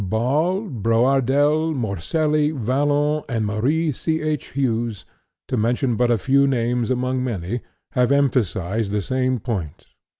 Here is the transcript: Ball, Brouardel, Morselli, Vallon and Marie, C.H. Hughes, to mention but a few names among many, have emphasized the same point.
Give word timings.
Ball, 0.03 0.61
Brouardel, 0.67 1.75
Morselli, 1.75 2.49
Vallon 2.51 3.21
and 3.29 3.45
Marie, 3.45 3.91
C.H. 3.91 4.47
Hughes, 4.53 5.05
to 5.47 5.55
mention 5.57 5.95
but 5.95 6.09
a 6.09 6.17
few 6.17 6.47
names 6.47 6.89
among 6.89 7.23
many, 7.23 7.61
have 7.91 8.11
emphasized 8.11 8.89
the 8.89 9.03
same 9.03 9.37
point. 9.37 9.85